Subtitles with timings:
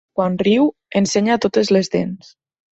[0.19, 0.65] Quan riu,
[1.01, 2.35] ensenya totes les dents.